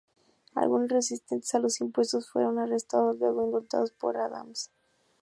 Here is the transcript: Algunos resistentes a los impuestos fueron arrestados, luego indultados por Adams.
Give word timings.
Algunos 0.55 0.89
resistentes 0.89 1.53
a 1.53 1.59
los 1.59 1.79
impuestos 1.79 2.27
fueron 2.27 2.57
arrestados, 2.57 3.19
luego 3.19 3.43
indultados 3.45 3.91
por 3.91 4.17
Adams. 4.17 4.71